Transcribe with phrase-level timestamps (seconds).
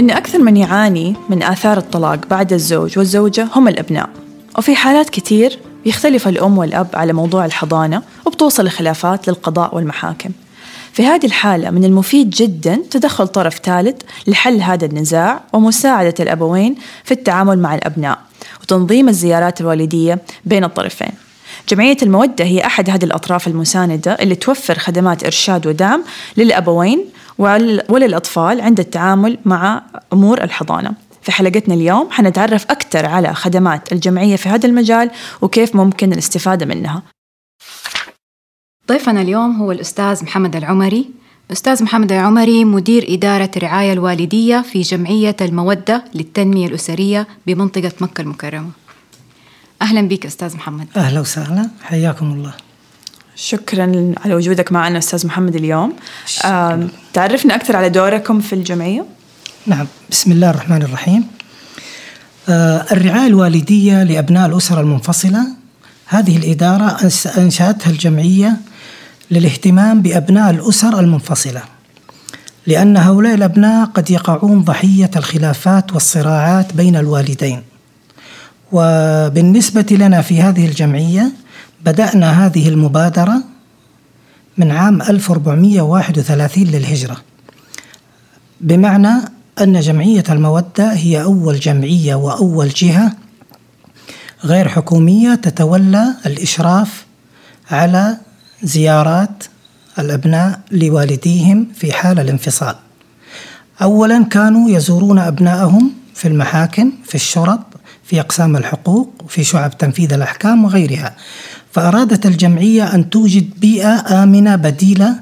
[0.00, 4.08] إن أكثر من يعاني من آثار الطلاق بعد الزوج والزوجة هم الأبناء.
[4.58, 10.30] وفي حالات كتير بيختلف الأم والأب على موضوع الحضانة وبتوصل الخلافات للقضاء والمحاكم.
[10.92, 17.14] في هذه الحالة من المفيد جدا تدخل طرف ثالث لحل هذا النزاع ومساعدة الأبوين في
[17.14, 18.18] التعامل مع الأبناء
[18.62, 21.12] وتنظيم الزيارات الوالدية بين الطرفين.
[21.68, 26.02] جمعية المودة هي أحد هذه الأطراف المساندة اللي توفر خدمات إرشاد ودعم
[26.36, 27.04] للأبوين
[27.88, 30.94] وللأطفال عند التعامل مع أمور الحضانة.
[31.22, 37.02] في حلقتنا اليوم حنتعرف أكثر على خدمات الجمعية في هذا المجال وكيف ممكن الاستفادة منها.
[38.88, 41.10] ضيفنا اليوم هو الأستاذ محمد العمري.
[41.52, 48.70] أستاذ محمد العمري مدير إدارة الرعاية الوالدية في جمعية المودة للتنمية الأسرية بمنطقة مكة المكرمة.
[49.82, 50.86] أهلا بك أستاذ محمد.
[50.96, 51.70] أهلا وسهلا.
[51.82, 52.54] حياكم الله.
[53.40, 55.92] شكرا على وجودك معنا أستاذ محمد اليوم.
[57.12, 59.04] تعرفنا أكثر على دوركم في الجمعية؟
[59.66, 61.24] نعم بسم الله الرحمن الرحيم.
[62.48, 65.46] آه الرعاية الوالدية لأبناء الأسر المنفصلة
[66.06, 68.56] هذه الإدارة أنشأتها الجمعية
[69.30, 71.62] للاهتمام بأبناء الأسر المنفصلة
[72.66, 77.62] لأن هؤلاء الأبناء قد يقعون ضحية الخلافات والصراعات بين الوالدين.
[78.72, 81.32] وبالنسبة لنا في هذه الجمعية
[81.84, 83.42] بدأنا هذه المبادرة
[84.58, 87.16] من عام 1431 للهجرة
[88.60, 89.12] بمعنى
[89.60, 93.12] أن جمعية المودة هي أول جمعية وأول جهة
[94.44, 97.06] غير حكومية تتولى الإشراف
[97.70, 98.16] على
[98.62, 99.44] زيارات
[99.98, 102.74] الأبناء لوالديهم في حال الانفصال.
[103.82, 107.60] أولا كانوا يزورون أبنائهم في المحاكم في الشرط
[108.04, 111.16] في أقسام الحقوق وفي شعب تنفيذ الأحكام وغيرها.
[111.72, 115.14] فأرادت الجمعية أن توجد بيئة آمنة بديلة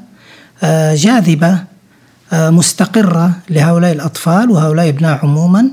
[0.62, 1.58] آه، جاذبة
[2.32, 5.70] آه، مستقرة لهؤلاء الأطفال وهؤلاء الأبناء عموما.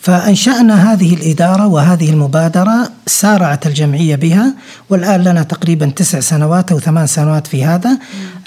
[0.00, 4.54] فأنشأنا هذه الإدارة وهذه المبادرة سارعت الجمعية بها
[4.90, 7.98] والآن لنا تقريبا تسع سنوات أو ثمان سنوات في هذا.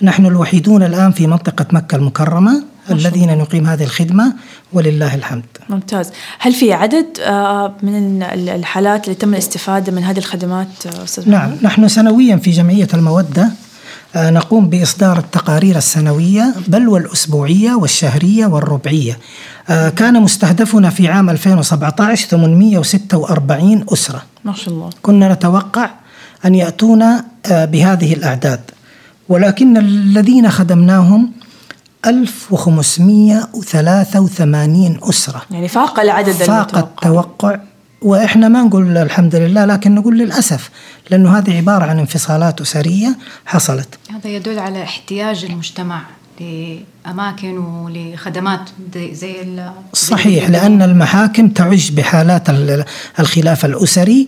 [0.03, 2.63] نحن الوحيدون الآن في منطقة مكة المكرمة.
[2.89, 4.33] الذين نقيم هذه الخدمة
[4.73, 5.43] ولله الحمد.
[5.69, 6.11] ممتاز.
[6.39, 11.51] هل في عدد آه، من الحالات اللي تم الاستفادة من هذه الخدمات آه، أستاذ نعم.
[11.61, 13.49] نحن سنويا في جمعية المودة
[14.15, 19.17] آه، نقوم بإصدار التقارير السنوية بل والأسبوعية والشهرية والربعية.
[19.95, 24.21] كان مستهدفنا في عام 2017 846 أسرة.
[24.45, 24.89] ما شاء الله.
[25.01, 25.89] كنا نتوقع
[26.45, 28.59] أن يأتونا بهذه الأعداد.
[29.29, 31.31] ولكن الذين خدمناهم
[32.05, 37.59] 1583 أسرة يعني فاق العدد فاق التوقع
[38.01, 40.69] وإحنا ما نقول الحمد لله لكن نقول للأسف
[41.09, 43.99] لأنه هذه عبارة عن انفصالات أسرية حصلت.
[44.09, 46.01] هذا يدل على احتياج المجتمع
[46.39, 49.63] لأماكن ولخدمات زي
[49.93, 52.49] صحيح لأن المحاكم تعج بحالات
[53.19, 54.27] الخلاف الأسري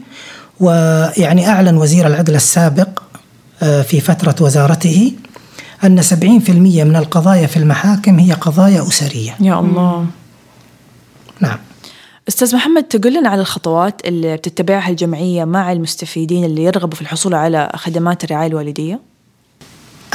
[0.59, 2.99] ويعني أعلن وزير العدل السابق
[3.63, 5.11] آه، في فترة وزارته
[5.83, 9.35] أن 70% من القضايا في المحاكم هي قضايا أسرية.
[9.39, 10.05] يا الله.
[11.39, 11.57] نعم.
[12.27, 17.33] أستاذ محمد تقول لنا على الخطوات اللي بتتبعها الجمعية مع المستفيدين اللي يرغبوا في الحصول
[17.33, 18.99] على خدمات الرعاية الوالدية؟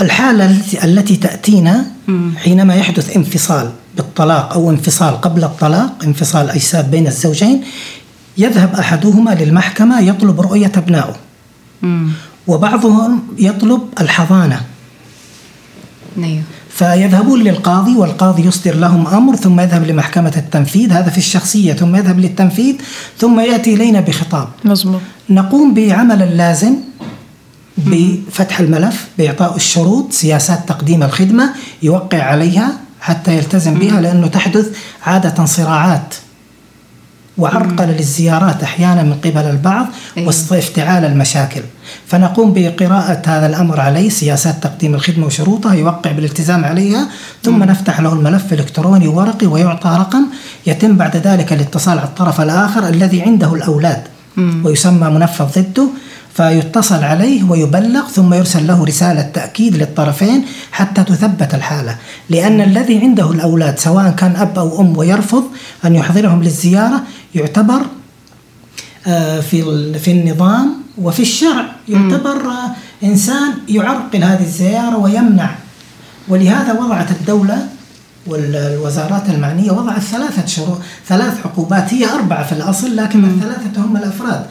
[0.00, 1.86] الحالة التي تأتينا
[2.36, 7.64] حينما يحدث انفصال بالطلاق أو انفصال قبل الطلاق، انفصال أجساد بين الزوجين
[8.38, 11.16] يذهب أحدهما للمحكمة يطلب رؤية ابنائه.
[12.46, 14.60] وبعضهم يطلب الحضانة.
[16.16, 16.42] نعم.
[16.70, 20.92] فيذهبون للقاضي والقاضي يصدر لهم أمر ثم يذهب لمحكمة التنفيذ.
[20.92, 21.72] هذا في الشخصية.
[21.72, 22.74] ثم يذهب للتنفيذ
[23.18, 24.48] ثم يأتي إلينا بخطاب.
[24.64, 25.00] مزبوط.
[25.30, 26.74] نقوم بعمل اللازم
[27.78, 31.50] بفتح الملف بإعطاء الشروط سياسات تقديم الخدمة
[31.82, 34.76] يوقع عليها حتى يلتزم بها لأنه تحدث
[35.06, 36.14] عادة صراعات.
[37.38, 40.34] وعرقلة للزيارات أحيانا من قبل البعض أيوة.
[40.50, 41.60] وافتعال المشاكل
[42.06, 47.08] فنقوم بقراءة هذا الأمر عليه سياسات تقديم الخدمة وشروطها يوقع بالالتزام عليها
[47.42, 47.64] ثم مم.
[47.64, 50.26] نفتح له الملف الإلكتروني ورقي ويعطى رقم
[50.66, 54.02] يتم بعد ذلك الاتصال على الطرف الآخر الذي عنده الأولاد
[54.36, 54.66] مم.
[54.66, 55.88] ويسمى منفذ ضده
[56.38, 61.96] فيتصل عليه ويبلغ ثم يرسل له رسالة تأكيد للطرفين حتى تثبت الحالة.
[62.30, 65.44] لأن الذي عنده الأولاد سواء كان أب أو أم ويرفض
[65.84, 67.02] أن يحضرهم للزيارة
[67.34, 67.80] يعتبر
[69.06, 69.62] آه، في
[69.98, 72.70] في النظام وفي الشرع يعتبر آه،
[73.04, 75.50] إنسان يعرقل هذه الزيارة ويمنع.
[76.28, 77.68] ولهذا وضعت الدولة
[78.26, 84.46] والوزارات المعنية وضعت ثلاثة شروط ثلاث عقوبات هي أربعة في الأصل لكن الثلاثة هم الأفراد.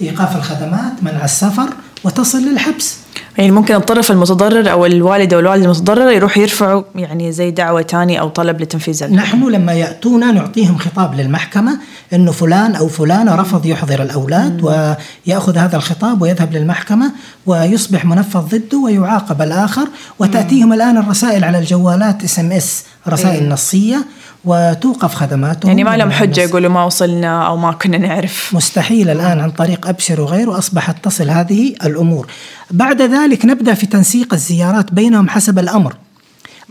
[0.00, 1.68] إيقاف الخدمات منع السفر
[2.04, 2.96] وتصل للحبس.
[3.38, 8.20] يعني ممكن الطرف المتضرر أو الوالد أو الوالد المتضرر يروح يرفعوا يعني زي دعوة تاني
[8.20, 9.20] أو طلب لتنفيذ الحكم.
[9.20, 11.78] نحن لما يأتونا نعطيهم خطاب للمحكمة
[12.12, 17.12] أنه فلان أو فلانة رفض يحضر الأولاد ويأخذ هذا الخطاب ويذهب للمحكمة
[17.46, 19.88] ويصبح منفذ ضده ويعاقب الآخر
[20.18, 24.04] وتأتيهم الآن الرسائل على الجوالات SMS رسائل نصية
[24.44, 25.68] وتوقف خدماتهم.
[25.68, 28.50] يعني ما لهم حجة يقولوا ما وصلنا أو ما كنا نعرف.
[28.52, 32.26] مستحيل الآن عن طريق أبشر وغيره أصبحت تصل هذه الأمور.
[32.70, 35.96] بعد ذلك نبدأ في تنسيق الزيارات بينهم حسب الأمر.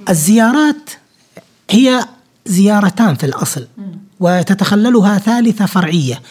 [0.10, 0.90] الزيارات
[1.70, 2.06] هي
[2.46, 3.68] زيارتان في الأصل
[4.20, 6.22] وتتخللها ثالثة فرعية.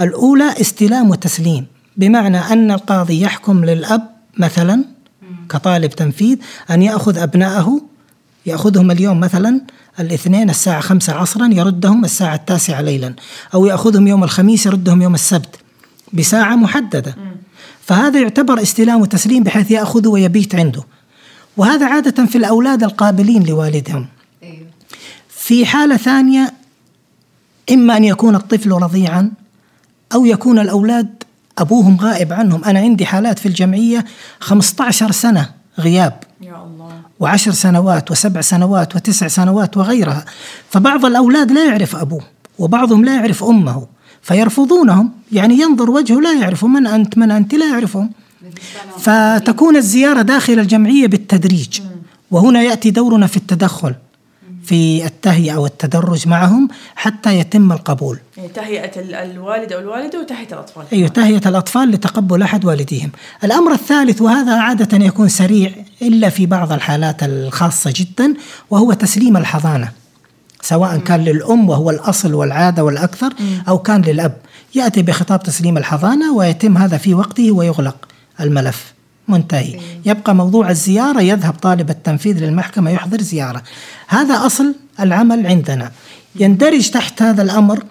[0.00, 1.66] الأولى استلام وتسليم
[1.96, 4.08] بمعنى أن القاضي يحكم للأب
[4.38, 4.84] مثلا
[5.48, 6.38] كطالب تنفيذ
[6.70, 7.80] أن يأخذ أبنائه
[8.46, 9.60] يأخذهم اليوم مثلا
[10.00, 13.14] الاثنين الساعة خمسة عصرا يردهم الساعة التاسعة ليلا
[13.54, 15.56] أو يأخذهم يوم الخميس يردهم يوم السبت
[16.12, 17.16] بساعة محددة.
[17.92, 20.82] فهذا يعتبر استلام وتسليم بحيث يأخذ ويبيت عنده.
[21.56, 24.06] وهذا عادة في الأولاد القابلين لوالدهم.
[25.28, 26.54] في حالة ثانية
[27.72, 29.30] إما أن يكون الطفل رضيعا
[30.14, 31.22] أو يكون الأولاد
[31.58, 32.64] أبوهم غائب عنهم.
[32.64, 34.04] أنا عندي حالات في الجمعية
[34.40, 37.00] 15 سنة غياب يا الله.
[37.20, 40.24] وعشر سنوات وسبع سنوات وتسع سنوات وغيرها.
[40.70, 42.24] فبعض الأولاد لا يعرف أبوه
[42.58, 43.86] وبعضهم لا يعرف أمه.
[44.22, 45.10] فيرفضونهم.
[45.32, 48.10] يعني ينظر وجهه لا يعرف من أنت؟ من أنت؟ لا يعرفهم
[48.98, 51.80] فتكون الزيارة داخل الجمعية بالتدريج.
[52.30, 53.94] وهنا يأتي دورنا في التدخل
[54.64, 58.18] في التهيئة والتدرج معهم حتى يتم القبول.
[58.36, 60.84] يعني تهيئة الوالد أو الوالدة وتهيئة الأطفال.
[60.92, 63.10] أيوة تهيئة الأطفال لتقبل أحد والديهم.
[63.44, 65.72] الأمر الثالث وهذا عادة يكون سريع
[66.02, 68.34] إلا في بعض الحالات الخاصة جدا
[68.70, 70.01] وهو تسليم الحضانة.
[70.62, 73.32] سواء كان للأم وهو الأصل والعادة والأكثر
[73.68, 74.36] أو كان للأب.
[74.74, 78.08] يأتي بخطاب تسليم الحضانة ويتم هذا في وقته ويغلق
[78.40, 78.92] الملف.
[79.28, 79.80] منتهي.
[80.06, 83.62] يبقى موضوع الزيارة يذهب طالب التنفيذ للمحكمة يحضر زيارة.
[84.08, 85.92] هذا أصل العمل عندنا.
[86.36, 87.84] يندرج تحت هذا الأمر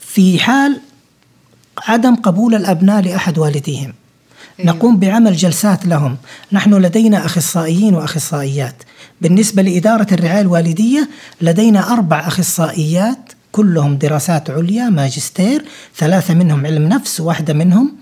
[0.00, 0.80] في حال
[1.88, 3.92] عدم قبول الأبناء لأحد والديهم.
[4.60, 4.72] أيوه.
[4.72, 6.16] نقوم بعمل جلسات لهم.
[6.52, 8.74] نحن لدينا أخصائيين وأخصائيات.
[9.22, 11.08] بالنسبة لإدارة الرعاية الوالدية
[11.40, 13.18] لدينا أربع أخصائيات
[13.52, 15.64] كلهم دراسات عليا ماجستير
[15.96, 17.92] ثلاثة منهم علم نفس واحدة منهم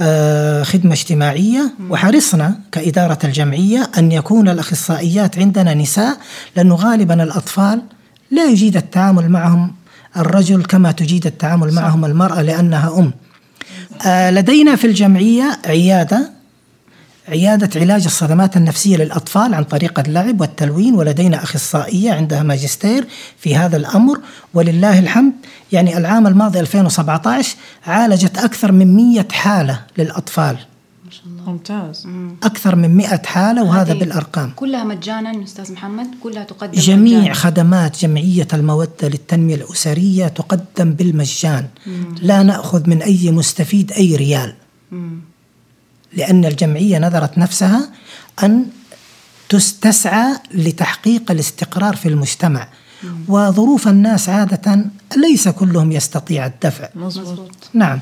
[0.00, 1.72] آه، خدمة اجتماعية.
[1.90, 6.16] وحرصنا كإدارة الجمعية أن يكون الأخصائيات عندنا نساء
[6.56, 7.82] لأنه غالبا الأطفال
[8.30, 9.74] لا يجيد التعامل معهم.
[10.16, 13.12] الرجل كما تجيد التعامل معهم المرأة لأنها أم.
[14.06, 16.37] آه، لدينا في الجمعية عيادة
[17.28, 23.06] عيادة علاج الصدمات النفسية للأطفال عن طريق اللعب والتلوين ولدينا أخصائية عندها ماجستير
[23.38, 24.20] في هذا الأمر.
[24.54, 25.32] ولله الحمد
[25.72, 30.56] يعني العام الماضي 2017 عالجت أكثر من 100 حالة للأطفال.
[31.04, 31.52] ما شاء الله.
[31.52, 32.06] ممتاز.
[32.42, 34.52] أكثر من 100 حالة وهذا بالأرقام.
[34.56, 37.34] كلها مجانا أستاذ محمد؟ كلها تقدم جميع مجانا.
[37.34, 41.66] خدمات جمعية المودة للتنمية الأسرية تقدم بالمجان.
[41.86, 42.14] مم.
[42.22, 44.54] لا نأخذ من أي مستفيد أي ريال.
[44.92, 45.20] مم.
[46.12, 47.88] لأن الجمعية نذرت نفسها
[48.42, 48.66] أن
[49.80, 52.68] تسعى لتحقيق الاستقرار في المجتمع.
[53.28, 54.84] وظروف الناس عادة
[55.16, 56.88] ليس كلهم يستطيع الدفع.
[56.94, 57.50] مزبوط.
[57.74, 58.00] نعم.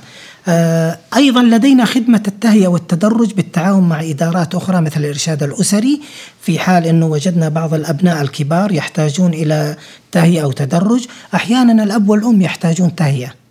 [0.49, 6.01] آه، أيضا لدينا خدمة التهيئة والتدرج بالتعاون مع إدارات أخرى مثل الإرشاد الأسري
[6.41, 9.77] في حال أنه وجدنا بعض الأبناء الكبار يحتاجون إلى
[10.13, 11.07] تهيئة أو تدرج.
[11.35, 13.46] أحيانا الأب والأم يحتاجون تهيئة.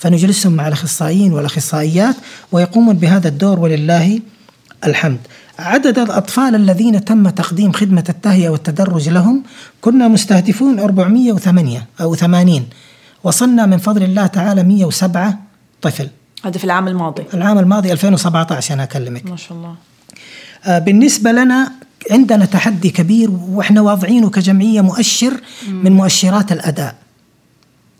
[0.00, 2.16] فنجلسهم مع الأخصائيين والأخصائيات
[2.52, 4.20] ويقومون بهذا الدور ولله
[4.84, 5.18] الحمد.
[5.58, 9.42] عدد الأطفال الذين تم تقديم خدمة التهيئة والتدرج لهم
[9.80, 12.68] كنا مستهدفون 408 أو 80
[13.24, 15.38] وصلنا من فضل الله تعالى 107
[15.82, 16.08] طفل.
[16.44, 17.24] هذا في العام الماضي.
[17.34, 19.26] العام الماضي 2017 أنا أكلمك.
[19.26, 19.74] ما شاء الله.
[20.64, 21.72] آه، بالنسبة لنا
[22.10, 26.94] عندنا تحدي كبير وإحنا واضعينه كجمعية مؤشر من مؤشرات الأداء.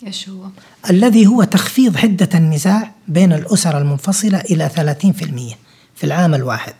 [0.06, 0.44] إيش هو؟
[0.90, 5.04] الذي هو تخفيض حدة النزاع بين الأسر المنفصلة إلى 30%
[5.94, 6.74] في العام الواحد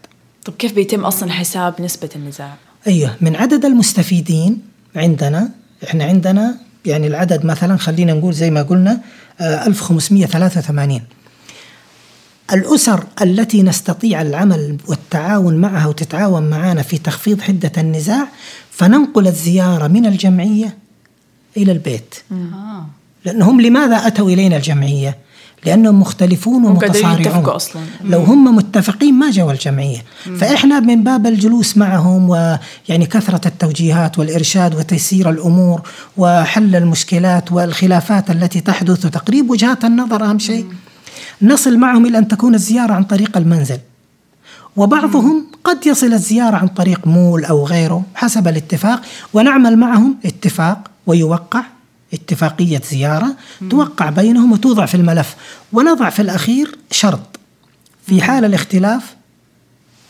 [0.45, 2.55] طب كيف بيتم أصلا حساب نسبة النزاع؟
[2.87, 4.63] أيوه من عدد المستفيدين
[4.97, 5.51] عندنا
[5.85, 9.01] إحنا عندنا يعني العدد مثلا خلينا نقول زي ما قلنا
[9.41, 11.01] 1583 آه،
[12.55, 18.29] الأسر التي نستطيع العمل والتعاون معها وتتعاون معنا في تخفيض حدة النزاع
[18.71, 20.79] فننقل الزيارة من الجمعية
[21.57, 22.87] إلى البيت آه.
[23.25, 25.17] لأنهم لماذا أتوا إلينا الجمعية؟
[25.67, 27.83] لأنهم مختلفون ومتصارعون أصلا.
[28.05, 30.37] لو هم متفقين ما جوا الجمعية مم.
[30.37, 35.81] فإحنا من باب الجلوس معهم ويعني كثرة التوجيهات والإرشاد وتيسير الأمور
[36.17, 41.51] وحل المشكلات والخلافات التي تحدث وتقريب وجهات النظر أهم شيء مم.
[41.53, 43.79] نصل معهم إلى أن تكون الزيارة عن طريق المنزل
[44.77, 49.01] وبعضهم قد يصل الزيارة عن طريق مول أو غيره حسب الاتفاق
[49.35, 51.63] ونعمل معهم اتفاق ويوقع
[52.15, 53.37] اتفاقية زيارة
[53.71, 55.37] توقع بينهم وتوضع في الملف
[55.73, 57.41] ونضع في الأخير شرط.
[58.07, 59.15] في حال الاختلاف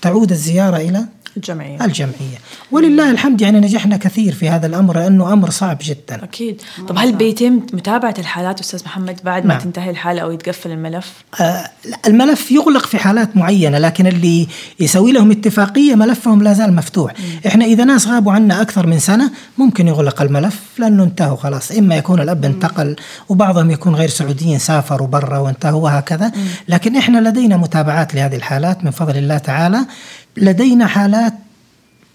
[0.02, 1.04] تعود الزيارة إلى
[1.36, 1.84] الجمعية.
[1.84, 2.38] الجمعية.
[2.70, 6.24] ولله الحمد يعني نجحنا كثير في هذا الأمر لأنه أمر صعب جدا.
[6.24, 6.62] أكيد.
[6.88, 9.62] طب هل بيتم متابعة الحالات أستاذ محمد بعد ما نعم.
[9.62, 11.70] تنتهي الحالة أو يتقفل الملف؟ آه،
[12.06, 14.48] الملف يغلق في حالات معينة لكن اللي
[14.80, 17.12] يسوي لهم اتفاقية ملفهم لا زال مفتوح.
[17.46, 21.72] إحنا إذا ناس غابوا عنا أكثر من سنة ممكن يغلق الملف لأنه انتهوا خلاص.
[21.72, 22.96] إما يكون الأب انتقل
[23.28, 26.32] وبعضهم يكون غير سعوديين سافروا برا وانتهوا وهكذا.
[26.68, 29.78] لكن إحنا لدينا متابعات لهذه الحالات من فضل الله تعالى.
[30.36, 31.19] لدينا حالات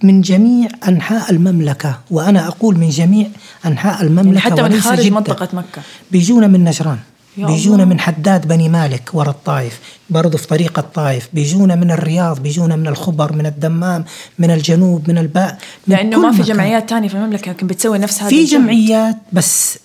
[0.06, 3.28] من جميع أنحاء المملكة وأنا أقول من جميع
[3.66, 5.12] أنحاء المملكة يعني حتى من خارج.
[5.12, 5.82] منطقة مكة
[6.12, 6.98] بيجونا من نجران
[7.38, 7.86] بيجونا.
[7.86, 12.88] من حداد بني مالك ورا الطائف برضو في طريق الطائف بيجونا من الرياض بيجونا من
[12.88, 14.06] الخبر من الدمام
[14.40, 15.58] من الجنوب من الباء
[15.88, 16.54] لأنه ما في مكان.
[16.56, 18.46] جمعيات تانية في المملكة يمكن بتسوي نفس هذا في.
[18.46, 19.80] جمعيات بس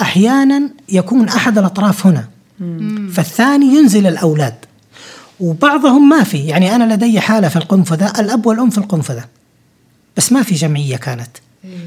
[0.00, 2.24] أحيانا يكون أحد الأطراف هنا
[3.12, 4.54] فالثاني ينزل الأولاد
[5.40, 9.24] وبعضهم ما في يعني أنا لدي حالة في القنفذة الأب والأم في القنفذة
[10.16, 11.30] بس ما في جمعية كانت.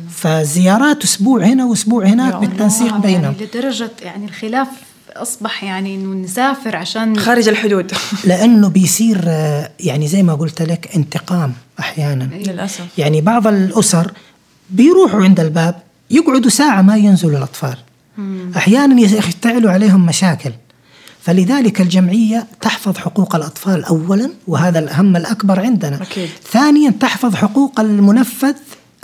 [0.09, 2.35] فالزيارات أسبوع هنا وأسبوع يا هناك.
[2.35, 3.23] بالتنسيق آه، بينهم.
[3.23, 4.67] يعني لدرجة يعني الخلاف
[5.15, 7.91] أصبح يعني إنه نسافر عشان خارج الحدود.
[8.25, 9.21] لأنه بيصير
[9.79, 12.23] يعني زي ما قلت لك انتقام أحيانا.
[12.23, 12.85] للأسف.
[12.97, 14.11] يعني بعض الأسر
[14.69, 15.75] بيروحوا عند الباب
[16.11, 17.77] يقعدوا ساعة ما ينزلوا الأطفال.
[18.57, 20.51] أحيانا يشتعلوا عليهم مشاكل.
[21.27, 26.01] فلذلك الجمعية تحفظ حقوق الأطفال اولا وهذا الأهم الأكبر عندنا.
[26.01, 26.29] أكيد.
[26.51, 28.53] ثانيا تحفظ حقوق المنفذ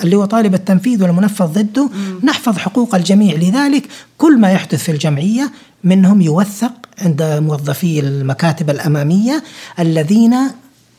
[0.03, 1.89] اللي هو طالب التنفيذ والمنفذ ضده.
[2.24, 3.36] نحفظ حقوق الجميع.
[3.36, 3.88] لذلك
[4.18, 5.51] كل ما يحدث في الجمعية
[5.84, 9.44] منهم يوثق عند موظفي المكاتب الأمامية
[9.80, 10.36] الذين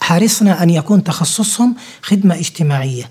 [0.01, 3.11] حرصنا أن يكون تخصصهم خدمة اجتماعية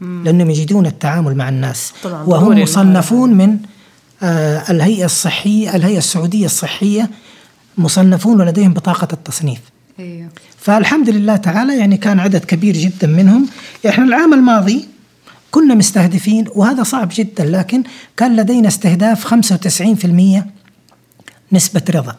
[0.00, 1.92] لأنهم يجدون التعامل مع الناس.
[2.04, 3.58] طبعاً، وهم مصنفون من
[4.22, 7.10] آه، الهيئة الصحية الهيئة السعودية الصحية
[7.78, 9.60] مصنفون ولديهم بطاقة التصنيف.
[9.98, 10.28] أيوه.
[10.58, 13.48] فالحمد لله تعالى يعني كان عدد كبير جدا منهم.
[13.88, 14.88] إحنا العام الماضي
[15.50, 17.82] كنا مستهدفين وهذا صعب جدا لكن
[18.16, 20.42] كان لدينا استهداف 95%
[21.52, 22.16] نسبة رضا.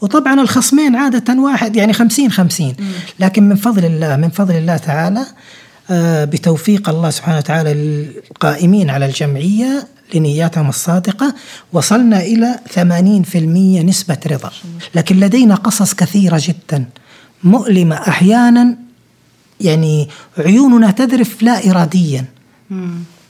[0.00, 2.74] وطبعا الخصمين عادة واحد يعني 50 50
[3.18, 5.26] لكن من فضل الله من فضل الله تعالى
[5.90, 11.34] آه، بتوفيق الله سبحانه وتعالى القائمين على الجمعية لنياتهم الصادقة
[11.72, 14.50] وصلنا إلى 80% نسبة رضا.
[14.94, 16.84] لكن لدينا قصص كثيرة جدا.
[17.44, 18.76] مؤلمة أحيانا
[19.60, 22.24] يعني عيوننا تذرف لا إراديا.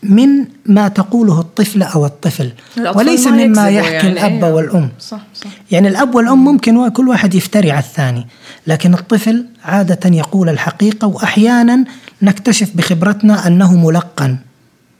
[0.02, 2.52] من ما تقوله الطفلة أو الطفل.
[2.76, 4.54] الأطفال وليس ما مما يكذبوا يحكي يعني، الأب أيوة.
[4.54, 4.90] والأم.
[5.00, 5.50] صح صح.
[5.70, 8.26] يعني الأب والأم ممكن كل واحد يفتري على الثاني.
[8.66, 11.84] لكن الطفل عادة يقول الحقيقة وأحيانا
[12.22, 14.36] نكتشف بخبرتنا أنه ملقن.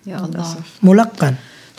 [0.07, 0.55] يا الله.
[0.83, 1.35] ملقن.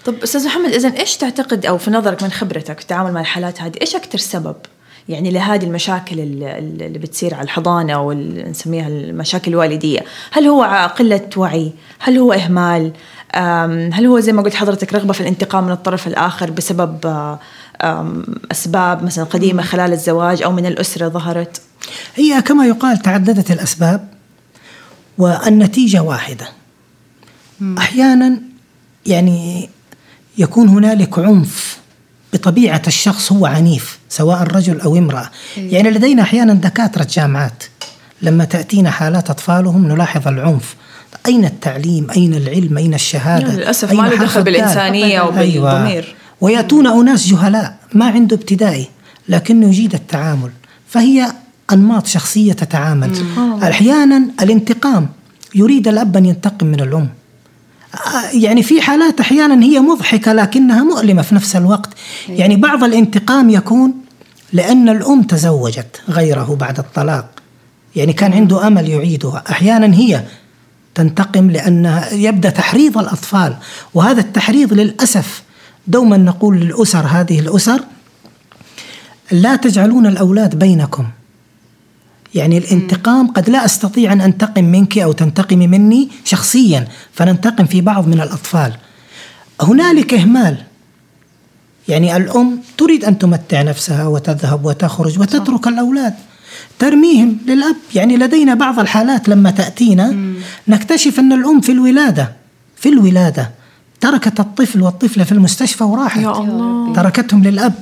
[0.05, 3.61] طب أستاذ محمد اذا إيش تعتقد أو في نظرك من خبرتك في التعامل مع الحالات
[3.61, 4.55] هذه إيش أكثر سبب
[5.09, 9.99] يعني لهذه المشاكل اللي اللي بتصير على الحضانة أو اللي نسميها المشاكل الوالدية؟
[10.31, 12.91] هل هو قلة وعي؟ هل هو إهمال؟
[13.93, 17.05] هل هو زي ما قلت حضرتك رغبة في الانتقام من الطرف الآخر بسبب
[18.51, 21.61] أسباب مثلا قديمة خلال الزواج أو من الأسرة ظهرت؟
[22.15, 24.07] هي كما يقال تعددت الأسباب
[25.17, 26.49] والنتيجة واحدة.
[27.77, 28.41] أحيانا
[29.05, 29.69] يعني
[30.41, 31.77] يكون هنالك عنف
[32.33, 35.29] بطبيعة الشخص هو عنيف سواء رجل أو امرأة.
[35.57, 37.63] يعني لدينا أحيانا دكاترة جامعات
[38.21, 40.75] لما تأتينا حالات أطفالهم نلاحظ العنف.
[41.25, 46.15] أين التعليم؟ أين العلم؟ أين الشهادة؟ للأسف أين ما له دخل؟ بالإنسانية وبالضمير.
[46.41, 48.87] ويأتون أناس جهلاء ما عنده ابتدائي
[49.29, 50.51] لكنه يجيد التعامل.
[50.87, 51.33] فهي
[51.71, 53.11] أنماط شخصية تتعامل.
[53.63, 55.09] أحيانا الانتقام
[55.55, 57.09] يريد الأب أن ينتقم من الأم.
[58.33, 61.89] يعني في حالات أحيانا هي مضحكة لكنها مؤلمة في نفس الوقت.
[62.29, 63.93] يعني بعض الانتقام يكون
[64.53, 67.29] لأن الأم تزوجت غيره بعد الطلاق.
[67.95, 69.43] يعني كان عنده أمل يعيدها.
[69.49, 70.23] أحيانا هي
[70.95, 73.55] تنتقم لأن يبدأ تحريض الأطفال.
[73.93, 75.43] وهذا التحريض للأسف
[75.87, 77.81] دوما نقول للأسر هذه الأسر
[79.31, 81.05] لا تجعلون الأولاد بينكم.
[82.35, 88.07] يعني الانتقام قد لا أستطيع أن أنتقم منك أو تنتقمي مني شخصيا فننتقم في بعض
[88.07, 88.73] من الأطفال.
[89.61, 90.57] هنالك إهمال.
[91.87, 96.13] يعني الأم تريد أن تمتع نفسها وتذهب وتخرج وتترك الأولاد.
[96.79, 97.75] ترميهم للأب.
[97.95, 100.33] يعني لدينا بعض الحالات لما تأتينا
[100.67, 102.31] نكتشف أن الأم في الولادة.
[102.75, 103.51] في الولادة.
[104.01, 106.21] تركت الطفل والطفلة في المستشفى وراحت.
[106.21, 106.93] يا الله.
[106.93, 107.73] تركتهم للأب.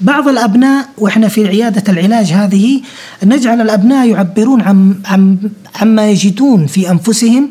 [0.00, 2.82] بعض الأبناء وإحنا في عيادة العلاج هذه
[3.22, 5.38] نجعل الأبناء يعبرون عن, عن
[5.80, 7.50] عما يجدون في أنفسهم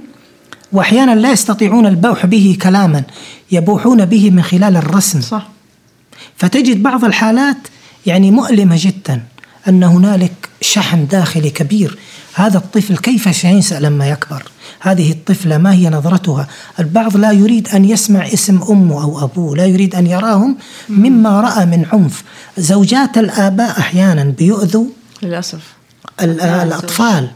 [0.71, 3.03] وأحيانا لا يستطيعون البوح به كلاما
[3.51, 5.21] يبوحون به من خلال الرسم.
[5.21, 5.47] صح.
[6.35, 7.57] فتجد بعض الحالات
[8.05, 9.21] يعني مؤلمة جدا
[9.67, 11.97] أن هنالك شحن داخلي كبير.
[12.33, 14.43] هذا الطفل كيف سينسى لما يكبر؟
[14.91, 16.47] هذه الطفلة ما هي نظرتها؟
[16.79, 20.57] البعض لا يريد أن يسمع اسم أمه أو أبوه لا يريد أن يراهم
[20.89, 22.23] مما رأى من عنف.
[22.57, 24.85] زوجات الآباء أحيانا بيؤذوا
[25.23, 25.73] للأسف.
[26.21, 27.31] ال- الأطفال.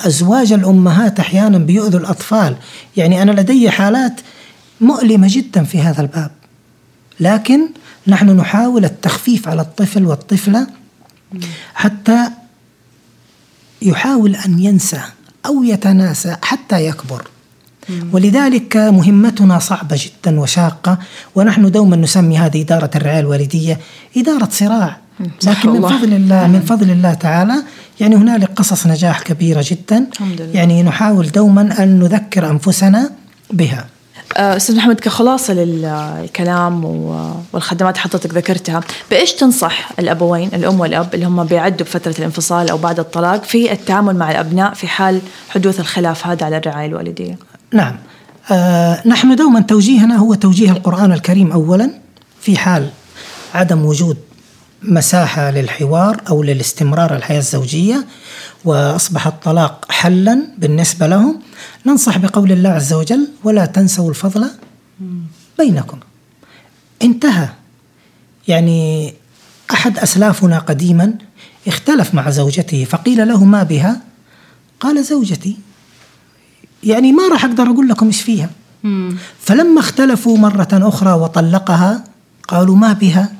[0.00, 2.56] أزواج الأمهات أحيانا بيؤذوا الأطفال.
[2.96, 4.20] يعني أنا لدي حالات
[4.80, 6.30] مؤلمة جدا في هذا الباب.
[7.20, 7.68] لكن
[8.06, 10.66] نحن نحاول التخفيف على الطفل والطفلة
[11.74, 12.30] حتى
[13.82, 15.00] يحاول أن ينسى.
[15.48, 17.22] أو يتناسى حتى يكبر
[18.12, 20.98] ولذلك مهمتنا صعبة جدا وشاقة
[21.34, 23.78] ونحن دوما نسمي هذه إدارة الرعاية الوالدية
[24.16, 24.96] إدارة صراع
[25.46, 25.80] لكن من.
[25.80, 27.54] فضل الله من فضل الله تعالى
[28.00, 30.06] يعني هنالك قصص نجاح كبيرة جدا.
[30.54, 33.10] يعني نحاول دوما أن نذكر أنفسنا
[33.52, 33.86] بها
[34.36, 36.84] أستاذ محمد كخلاصة للكلام
[37.52, 38.80] والخدمات حضرتك ذكرتها
[39.10, 44.16] بإيش تنصح الأبوين الأم والأب اللي هم بيعدوا بفترة الانفصال أو بعد الطلاق في التعامل
[44.16, 47.38] مع الأبناء في حال حدوث الخلاف هذا على الرعاية الوالدية؟
[47.72, 47.96] نعم.
[48.50, 51.90] آه نحن دوما توجيهنا هو توجيه القرآن الكريم أولا
[52.40, 52.88] في حال
[53.54, 54.16] عدم وجود
[54.82, 58.06] مساحة للحوار أو للاستمرار الحياة الزوجية
[58.64, 61.40] وأصبح الطلاق حلا بالنسبة لهم.
[61.86, 64.50] ننصح بقول الله عز وجل ولا تنسوا الفضل
[65.58, 65.98] بينكم.
[67.02, 67.48] انتهى.
[68.48, 69.14] يعني
[69.70, 71.14] أحد أسلافنا قديما
[71.66, 74.00] اختلف مع زوجته فقيل له ما بها؟
[74.80, 75.56] قال زوجتي.
[76.84, 78.50] يعني ما راح أقدر أقول لكم إيش فيها.
[79.40, 82.04] فلما اختلفوا مرة أخرى وطلقها
[82.48, 83.32] قالوا ما بها؟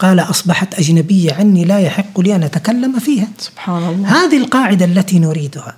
[0.00, 3.28] قال أصبحت أجنبية عني لا يحق لي أن أتكلم فيها.
[3.38, 4.08] سبحان الله.
[4.08, 5.76] هذه القاعدة التي نريدها.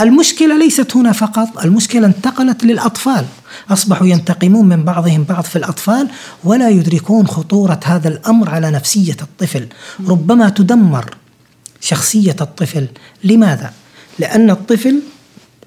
[0.00, 3.24] المشكلة ليست هنا فقط المشكلة انتقلت للأطفال.
[3.70, 6.08] أصبحوا ينتقمون من بعضهم بعض في الأطفال
[6.44, 9.66] ولا يدركون خطورة هذا الأمر على نفسية الطفل.
[10.08, 11.14] ربما تدمر
[11.80, 12.86] شخصية الطفل.
[13.24, 13.72] لماذا؟
[14.18, 15.02] لأن الطفل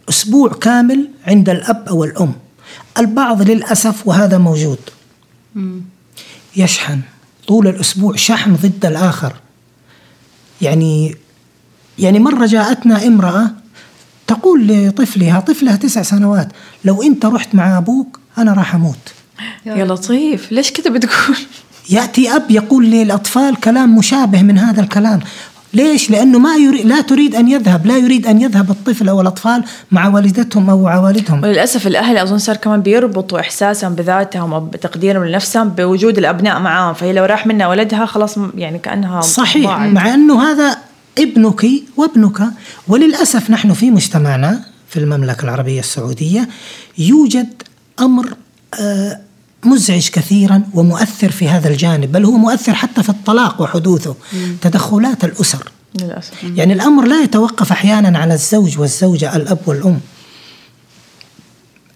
[0.10, 2.34] أسبوع كامل عند الأب أو الأم.
[2.98, 4.80] البعض للأسف وهذا موجود.
[6.56, 7.00] يشحن.
[7.48, 9.34] طول الأسبوع شحن ضد الآخر.
[10.62, 11.16] يعني
[12.00, 13.52] يعني مرة جاءتنا امرأة
[14.28, 16.48] تقول لطفلها طفلها تسع سنوات
[16.86, 19.14] لو أنت رحت مع أبوك أنا راح أموت.
[19.66, 21.38] يا لطيف ليش كذا بتقول؟
[21.90, 25.20] يأتي أب يقول للأطفال كلام مشابه من هذا الكلام.
[25.74, 29.64] ليش؟ لأنه ما يريد لا تريد أن يذهب لا يريد أن يذهب الطفل أو الأطفال
[29.92, 35.26] مع والدتهم أو مع والدهم وللأسف الأهل أظن صار كمان بيربطوا إحساسهم بذاتهم أو بتقديرهم
[35.26, 39.90] لنفسهم بوجود الأبناء معاهم فهي لو راح منها ولدها خلاص يعني كأنها صحيح ضاعت.
[39.90, 40.78] مع أنه هذا
[41.18, 41.66] ابنك
[41.98, 42.42] وابنك
[42.88, 46.50] وللأسف نحن في مجتمعنا في المملكة العربية السعودية
[46.98, 47.64] يوجد
[48.00, 48.34] أمر
[48.80, 49.20] آه،
[49.66, 54.16] مزعج كثيرا ومؤثر في هذا الجانب بل هو مؤثر حتى في الطلاق وحدوثه
[54.62, 55.72] تدخلات الأسر.
[56.02, 56.44] للأسف.
[56.44, 60.00] يعني الأمر لا يتوقف أحيانا على الزوج والزوجة الأب والأم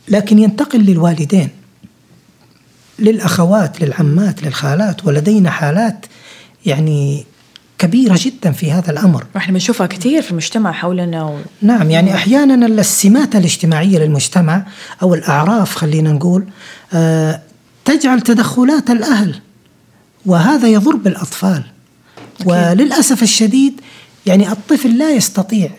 [0.10, 1.50] لكن ينتقل للوالدين
[3.00, 6.06] للأخوات للعمات للخالات ولدينا حالات
[6.66, 7.26] يعني
[7.78, 9.26] كبيرة جدا في هذا الأمر.
[9.36, 11.40] وإحنا بنشوفها كثير في المجتمع حولنا و...
[11.62, 14.66] نعم يعني أحيانا السمات الاجتماعية للمجتمع
[15.02, 16.46] أو الأعراف خلينا نقول
[16.94, 17.42] آه،
[17.88, 19.36] تجعل تدخلات الأهل
[20.26, 21.64] وهذا يضر بالأطفال.
[22.46, 23.82] وللأسف الشديد
[24.26, 25.70] يعني الطفل لا يستطيع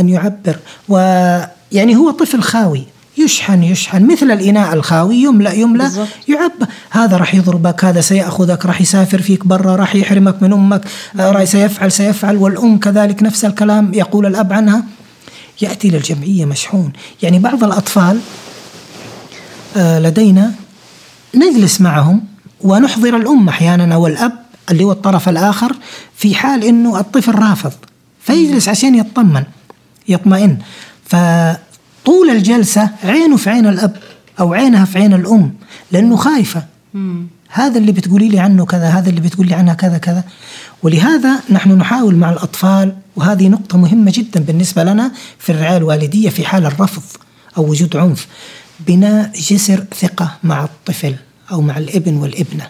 [0.00, 0.56] أن يعبر
[0.88, 2.84] ويعني هو طفل خاوي
[3.18, 6.06] يشحن يشحن مثل الإناء الخاوي يملأ يملأ.
[6.28, 10.84] يعبى هذا راح يضربك هذا سيأخذك راح يسافر فيك برا راح يحرمك من أمك
[11.20, 14.84] آه، راح سيفعل سيفعل والأم كذلك نفس الكلام يقول الأب عنها.
[15.60, 16.92] يأتي للجمعية مشحون.
[17.22, 18.20] يعني بعض الأطفال
[19.76, 20.65] آه، لدينا
[21.36, 22.24] نجلس معهم
[22.60, 24.32] ونحضر الأم أحيانا أو الأب
[24.70, 25.76] اللي هو الطرف الآخر
[26.16, 27.72] في حال أنه الطفل رافض
[28.20, 29.44] فيجلس عشان يطمن
[30.08, 30.58] يطمئن.
[31.04, 33.96] فطول الجلسة عينه في عين الأب
[34.40, 35.54] أو عينها في عين الأم
[35.92, 36.64] لأنه خايفة.
[37.48, 40.24] هذا اللي بتقولي لي عنه كذا هذا اللي بتقولي عنها كذا كذا.
[40.82, 46.46] ولهذا نحن نحاول مع الأطفال وهذه نقطة مهمة جدا بالنسبة لنا في الرعاية الوالدية في
[46.46, 47.02] حال الرفض
[47.56, 48.26] أو وجود عنف
[48.86, 51.14] بناء جسر ثقة مع الطفل.
[51.52, 52.66] أو مع الإبن والإبنة.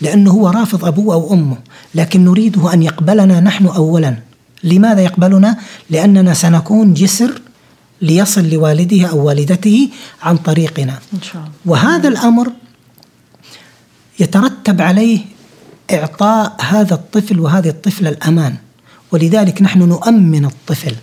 [0.00, 1.56] لأنه هو رافض أبوه أو أمه
[1.94, 4.16] لكن نريده أن يقبلنا نحن أولا.
[4.64, 5.56] لماذا يقبلنا؟
[5.90, 7.40] لأننا سنكون جسر
[8.02, 9.88] ليصل لوالده أو والدته
[10.22, 10.98] عن طريقنا.
[11.14, 11.52] إن شاء الله.
[11.66, 12.52] وهذا الأمر
[14.20, 15.20] يترتب عليه
[15.90, 18.54] إعطاء هذا الطفل وهذه الطفلة الأمان.
[19.12, 20.94] ولذلك نحن نؤمن الطفل.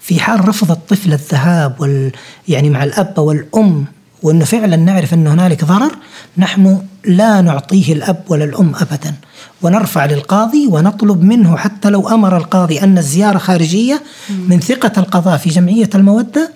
[0.00, 2.12] في حال رفض الطفل الذهاب وال
[2.48, 3.84] يعني مع الأب والأم
[4.24, 5.92] وأنه فعلا نعرف أن هنالك ضرر
[6.38, 9.14] نحن لا نعطيه الأب ولا الأم أبدا.
[9.62, 14.02] ونرفع للقاضي ونطلب منه حتى لو أمر القاضي أن الزيارة خارجية
[14.48, 16.50] من ثقة القضاء في جمعية المودة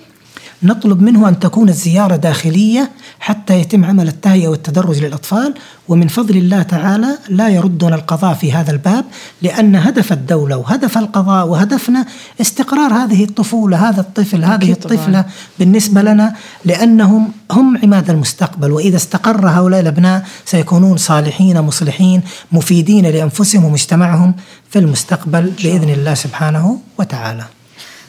[0.62, 2.90] نطلب منه أن تكون الزيارة داخلية
[3.20, 5.54] حتى يتم عمل التهيئة والتدرج للأطفال
[5.88, 9.04] ومن فضل الله تعالى لا يردنا القضاء في هذا الباب
[9.42, 12.06] لأن هدف الدولة وهدف القضاء وهدفنا
[12.40, 15.32] استقرار هذه الطفولة هذا الطفل هذه الطفلة طبعا.
[15.58, 18.72] بالنسبة لنا لأنهم هم عماد المستقبل.
[18.72, 24.34] وإذا استقر هؤلاء الأبناء سيكونون صالحين مصلحين مفيدين لأنفسهم ومجتمعهم
[24.70, 27.44] في المستقبل بإذن الله سبحانه وتعالى.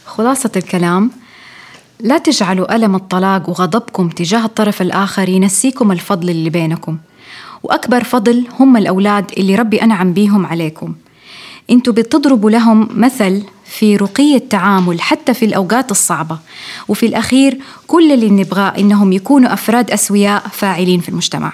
[0.06, 1.12] خلاصة الكلام
[2.02, 6.98] لا تجعلوا ألم الطلاق وغضبكم تجاه الطرف الآخر ينسيكم الفضل اللي بينكم.
[7.64, 10.96] وأكبر فضل هم الأولاد اللي ربي أنعم بيهم عليكم.
[11.70, 16.38] أنتوا بتضربوا لهم مثل في رقي التعامل حتى في الأوقات الصعبة.
[16.88, 17.58] وفي الأخير
[17.88, 21.54] كل اللي نبغاه إنهم يكونوا أفراد أسوياء فاعلين في المجتمع.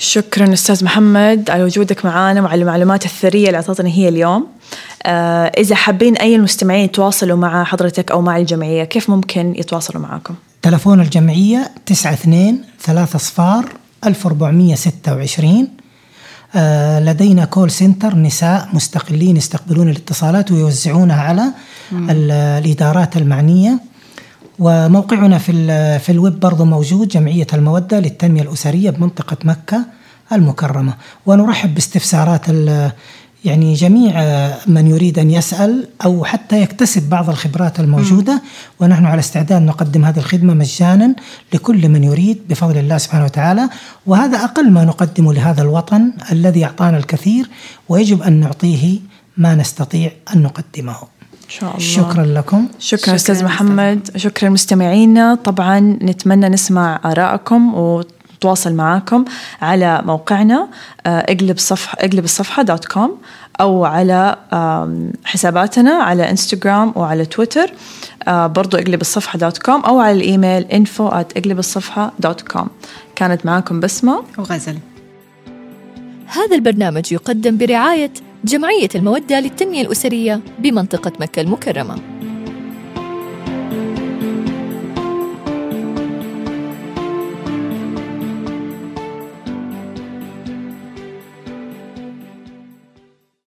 [0.00, 4.46] شكرا أستاذ محمد على وجودك معنا وعلى المعلومات الثرية اللي أعطتنا هي اليوم.
[5.06, 10.34] آه، إذا حابين أي المستمعين يتواصلوا مع حضرتك أو مع الجمعية كيف ممكن يتواصلوا معكم؟
[10.62, 13.64] تلفون الجمعية 92 3 صفار
[14.06, 15.68] 1426
[16.54, 21.44] آه، لدينا كول سنتر نساء مستقلين يستقبلون الاتصالات ويوزعونها على
[21.92, 23.89] الإدارات المعنية.
[24.60, 25.52] وموقعنا في
[25.98, 29.84] في الويب برضه موجود جمعية المودة للتنمية الأسرية بمنطقة مكة
[30.32, 30.94] المكرمة.
[31.26, 32.48] ونرحب باستفسارات
[33.44, 34.12] يعني جميع
[34.66, 38.42] من يريد أن يسأل أو حتى يكتسب بعض الخبرات الموجودة.
[38.80, 41.14] ونحن على استعداد نقدم هذه الخدمة مجانا
[41.54, 43.68] لكل من يريد بفضل الله سبحانه وتعالى.
[44.06, 47.50] وهذا أقل ما نقدمه لهذا الوطن الذي أعطانا الكثير
[47.88, 48.98] ويجب أن نعطيه
[49.36, 50.96] ما نستطيع أن نقدمه.
[51.50, 51.80] شاء الله.
[51.80, 52.68] شكرا لكم.
[52.78, 54.10] شكرا, شكرا أستاذ محمد.
[54.16, 59.24] شكرا مستمعينا طبعا نتمنى نسمع آرائكم ونتواصل معاكم
[59.62, 60.68] على موقعنا
[61.06, 63.18] آه، اقلب صفحه اقلب الصفحة dot com
[63.60, 64.36] أو على
[65.24, 67.72] حساباتنا على إنستغرام وعلى تويتر
[68.28, 72.68] آه، برضو اقلب الصفحة dot com أو على الإيميل info at اقلب الصفحة dot com.
[73.16, 74.22] كانت معاكم بسمة.
[74.38, 74.78] وغزل.
[76.26, 78.10] هذا البرنامج يقدم برعاية
[78.44, 82.19] جمعية المودة للتنمية الأسرية بمنطقة مكة المكرمة.